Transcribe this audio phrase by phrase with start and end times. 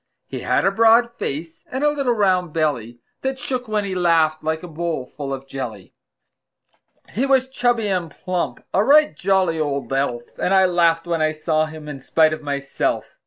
[0.25, 4.43] He had a broad face, and a little round belly That shook when he laughed,
[4.43, 5.93] like a bowl full of jelly.
[7.11, 11.31] He was chubby and plump a right jolly old elf; And I laughed when I
[11.33, 13.19] saw him in spite of myself.